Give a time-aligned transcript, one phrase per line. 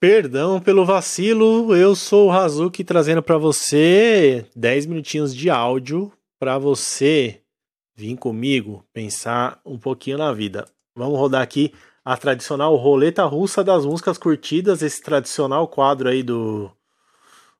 [0.00, 6.56] Perdão pelo vacilo, eu sou o Hazuki trazendo para você 10 minutinhos de áudio para
[6.56, 7.40] você
[7.96, 10.66] vir comigo pensar um pouquinho na vida.
[10.94, 11.74] Vamos rodar aqui
[12.04, 16.70] a tradicional roleta russa das músicas curtidas, esse tradicional quadro aí do,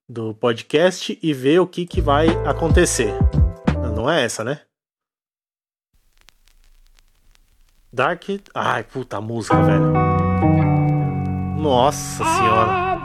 [0.09, 3.13] do podcast e ver o que, que vai acontecer.
[3.97, 4.61] Não é essa, né?
[7.93, 8.23] Dark.
[8.55, 10.18] Ai, puta música, velho.
[11.69, 12.97] Nossa senhora.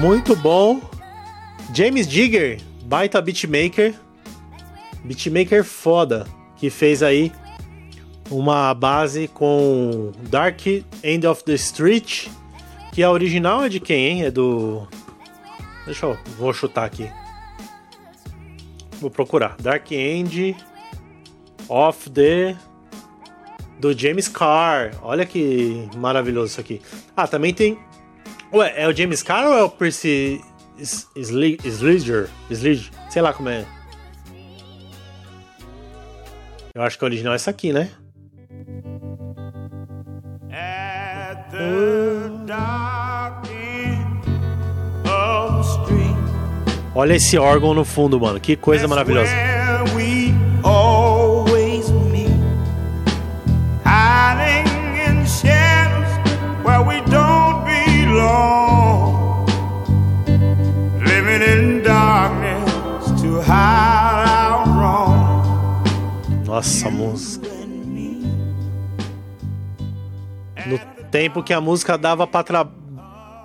[0.00, 0.80] Muito bom.
[1.74, 3.94] James Jigger, baita beatmaker
[5.04, 7.32] beatmaker foda que fez aí
[8.30, 10.60] uma base com Dark
[11.02, 12.28] End of the Street,
[12.92, 14.24] que a original é de quem, hein?
[14.24, 14.86] É do.
[15.84, 16.18] Deixa eu.
[16.38, 17.10] Vou chutar aqui.
[19.00, 19.56] Vou procurar.
[19.60, 20.56] Dark End
[21.68, 22.56] of the.
[23.80, 24.92] Do James Carr.
[25.02, 26.82] Olha que maravilhoso isso aqui.
[27.16, 27.78] Ah, também tem.
[28.52, 30.40] Ué, é o James Carr ou é o Percy
[31.16, 32.28] Slidger?
[32.50, 32.90] Slidger?
[33.08, 33.64] Sei lá como é.
[36.80, 37.90] Eu acho que o original é essa aqui, né?
[46.94, 48.40] Olha esse órgão no fundo, mano.
[48.40, 49.30] Que coisa maravilhosa.
[66.60, 67.48] Nossa, música.
[70.66, 70.78] No
[71.10, 72.68] tempo que a música dava para tra...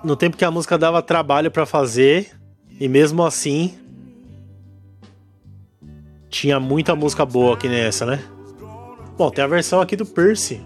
[0.04, 2.36] no tempo que a música dava trabalho para fazer
[2.78, 3.74] e mesmo assim
[6.28, 8.22] tinha muita música boa aqui nessa, né?
[9.16, 10.60] Bom, tem a versão aqui do Percy.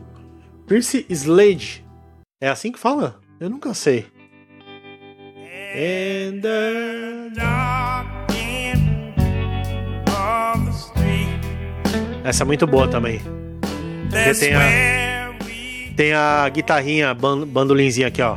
[0.66, 1.86] Percy Slade.
[2.40, 3.20] É assim que fala?
[3.38, 4.06] Eu nunca sei.
[5.72, 7.79] And the...
[12.24, 13.20] Essa é muito boa também.
[14.10, 15.34] Porque tem a,
[15.96, 18.36] tem a guitarrinha, bandolinzinha aqui, ó.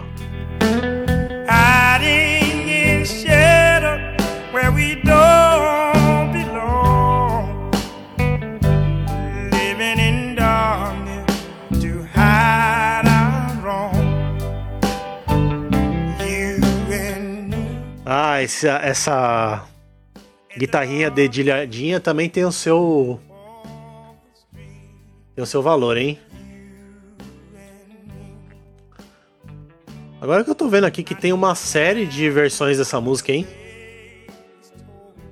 [18.06, 19.66] Ah, essa, essa
[20.58, 23.20] guitarrinha dedilhadinha também tem o seu
[25.36, 26.20] tem o seu valor, hein?
[30.22, 33.46] Agora que eu tô vendo aqui que tem uma série de versões dessa música, hein?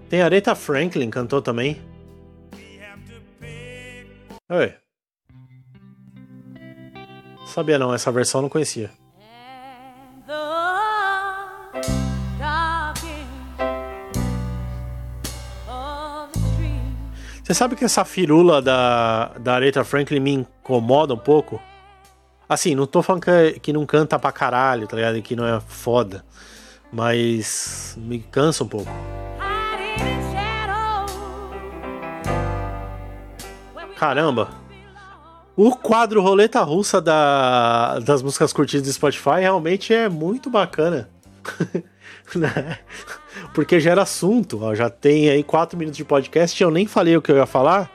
[0.09, 1.81] Tem Aretha Franklin cantou também.
[4.50, 4.73] Oi.
[7.45, 8.91] Sabia não, essa versão eu não conhecia.
[17.51, 21.62] Você sabe que essa firula da, da Aretha Franklin me incomoda um pouco?
[22.47, 25.22] Assim, não tô falando que, que não canta pra caralho, tá ligado?
[25.22, 26.23] Que não é foda.
[26.94, 28.89] Mas me cansa um pouco.
[33.97, 34.47] Caramba!
[35.53, 41.09] O quadro Roleta Russa da, das músicas curtidas do Spotify realmente é muito bacana.
[42.35, 42.79] né?
[43.53, 44.63] Porque gera assunto.
[44.63, 47.46] Ó, já tem aí quatro minutos de podcast eu nem falei o que eu ia
[47.46, 47.91] falar.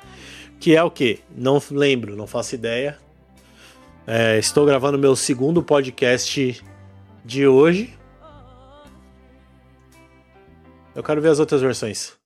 [0.59, 1.21] Que é o que?
[1.37, 2.99] Não lembro, não faço ideia.
[4.07, 6.63] É, estou gravando meu segundo podcast
[7.25, 7.93] de hoje.
[10.95, 12.17] Eu quero ver as outras versões.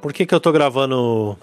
[0.00, 1.36] Por que, que eu tô gravando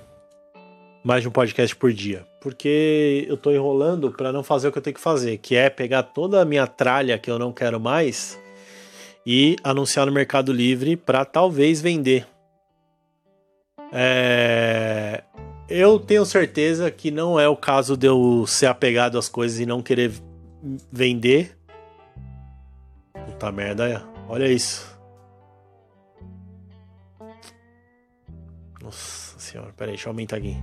[1.03, 2.25] mais de um podcast por dia?
[2.47, 5.69] Porque eu tô enrolando para não fazer o que eu tenho que fazer, que é
[5.69, 8.39] pegar toda a minha tralha que eu não quero mais
[9.25, 12.25] e anunciar no Mercado Livre para talvez vender.
[13.91, 15.25] É...
[15.67, 19.65] Eu tenho certeza que não é o caso de eu ser apegado às coisas e
[19.65, 20.13] não querer
[20.89, 21.57] vender.
[23.25, 24.97] Puta merda, olha isso.
[28.81, 30.55] Nossa senhora, peraí, deixa eu aumentar aqui.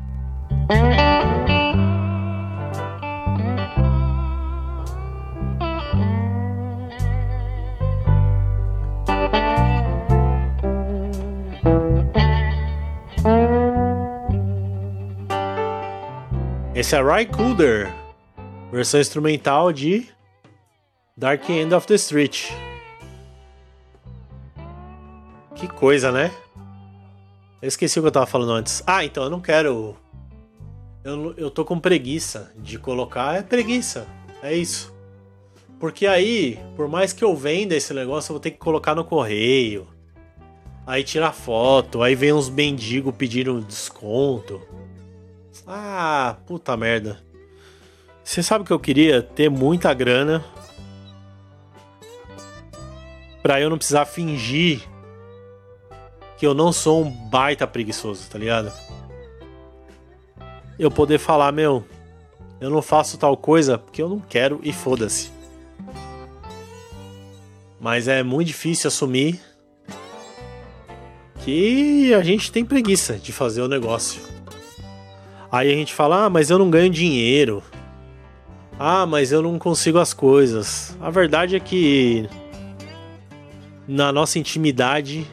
[16.84, 17.94] Esse é Ry Cooder,
[18.70, 20.06] versão instrumental de
[21.16, 22.52] Dark End of the Street.
[25.54, 26.30] Que coisa, né?
[27.62, 28.82] Eu esqueci o que eu tava falando antes.
[28.86, 29.96] Ah, então eu não quero.
[31.02, 33.38] Eu, eu tô com preguiça de colocar.
[33.38, 34.06] É preguiça.
[34.42, 34.94] É isso.
[35.80, 39.06] Porque aí, por mais que eu venda esse negócio, eu vou ter que colocar no
[39.06, 39.88] correio.
[40.86, 44.60] Aí tirar foto, aí vem uns mendigos pedindo desconto.
[45.66, 47.18] Ah, puta merda.
[48.22, 50.44] Você sabe que eu queria ter muita grana
[53.42, 54.80] pra eu não precisar fingir
[56.38, 58.72] que eu não sou um baita preguiçoso, tá ligado?
[60.78, 61.84] Eu poder falar, meu,
[62.60, 65.30] eu não faço tal coisa porque eu não quero e foda-se.
[67.78, 69.40] Mas é muito difícil assumir
[71.44, 74.33] que a gente tem preguiça de fazer o negócio.
[75.54, 77.62] Aí a gente fala: "Ah, mas eu não ganho dinheiro.
[78.76, 80.98] Ah, mas eu não consigo as coisas".
[81.00, 82.28] A verdade é que
[83.86, 85.24] na nossa intimidade,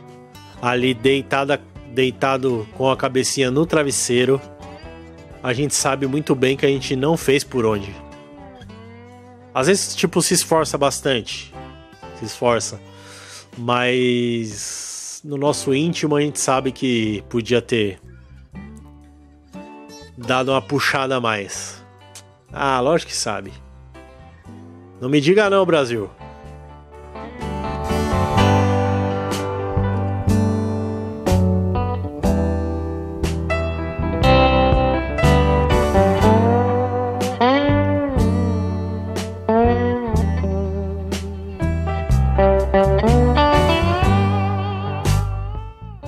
[0.62, 1.60] ali deitada,
[1.92, 4.40] deitado com a cabecinha no travesseiro,
[5.42, 7.92] a gente sabe muito bem que a gente não fez por onde.
[9.56, 11.52] Às vezes, tipo, se esforça bastante.
[12.20, 12.80] Se esforça.
[13.58, 18.00] Mas no nosso íntimo a gente sabe que podia ter
[20.22, 21.84] dado uma puxada a mais.
[22.54, 23.54] Ah, lógico que sabe.
[25.00, 26.10] Não me diga não, Brasil.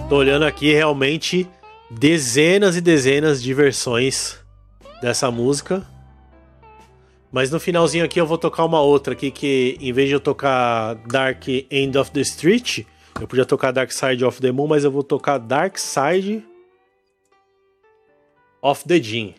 [0.07, 1.49] Tô olhando aqui realmente
[1.97, 4.37] dezenas e dezenas de versões
[5.01, 5.85] dessa música.
[7.31, 10.19] Mas no finalzinho aqui eu vou tocar uma outra aqui que em vez de eu
[10.19, 12.85] tocar Dark End of the Street,
[13.19, 16.45] eu podia tocar Dark Side of the Moon, mas eu vou tocar Dark Side
[18.61, 19.33] of the Jean.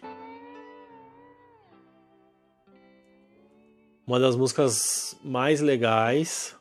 [4.06, 6.54] Uma das músicas mais legais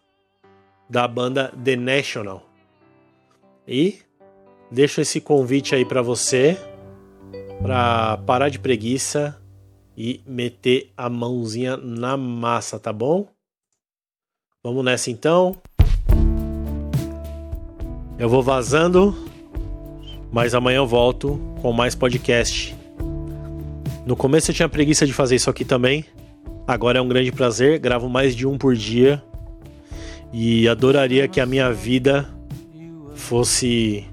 [0.90, 2.48] da banda The National.
[3.68, 4.00] E
[4.74, 6.58] deixo esse convite aí para você
[7.62, 9.40] para parar de preguiça
[9.96, 13.28] e meter a mãozinha na massa, tá bom?
[14.64, 15.56] Vamos nessa então.
[18.18, 19.16] Eu vou vazando,
[20.32, 22.76] mas amanhã eu volto com mais podcast.
[24.06, 26.04] No começo eu tinha preguiça de fazer isso aqui também.
[26.68, 29.24] Agora é um grande prazer, gravo mais de um por dia.
[30.34, 32.28] E adoraria que a minha vida
[33.14, 34.06] fosse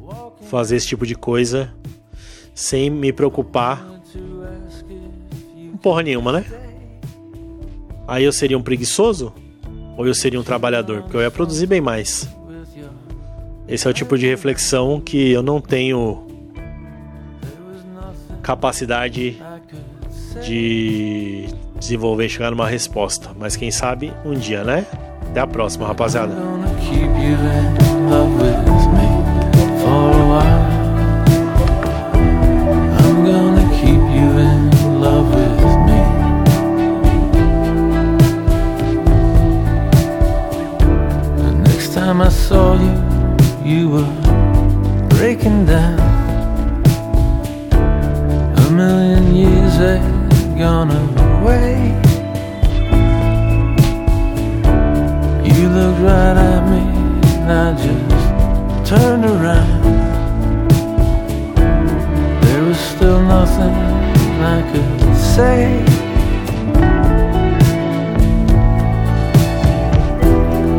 [0.50, 1.72] fazer esse tipo de coisa
[2.54, 3.86] sem me preocupar
[5.80, 6.44] porra nenhuma, né?
[8.06, 9.32] Aí eu seria um preguiçoso
[9.96, 11.02] ou eu seria um trabalhador?
[11.02, 12.28] Porque eu ia produzir bem mais.
[13.68, 16.26] Esse é o tipo de reflexão que eu não tenho
[18.42, 19.40] capacidade
[20.44, 21.46] de
[21.78, 23.30] desenvolver chegar numa resposta.
[23.38, 24.84] Mas quem sabe um dia, né?
[25.30, 26.34] Até a próxima, rapaziada.
[62.42, 63.74] There was still nothing
[64.54, 65.84] I could say.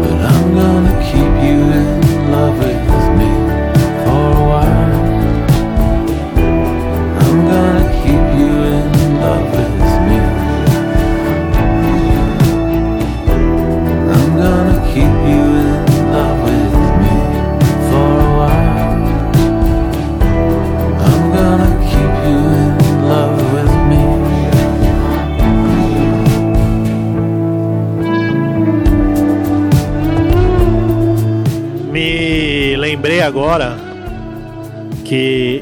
[0.01, 2.70] But I'm gonna keep you in love.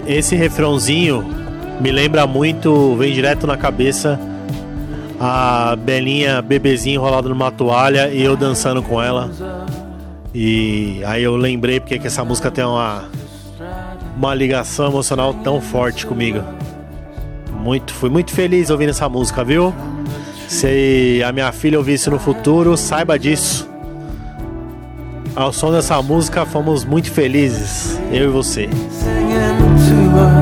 [0.07, 1.25] Esse refrãozinho
[1.79, 4.19] me lembra muito, vem direto na cabeça
[5.19, 9.29] a Belinha bebezinha enrolada numa toalha e eu dançando com ela.
[10.33, 13.03] E aí eu lembrei porque que essa música tem uma
[14.15, 16.43] uma ligação emocional tão forte comigo.
[17.53, 19.73] Muito, fui muito feliz ouvindo essa música, viu?
[20.47, 23.68] Se a minha filha ouvisse no futuro, saiba disso.
[25.35, 28.69] Ao som dessa música, fomos muito felizes, eu e você.
[28.89, 30.38] Singing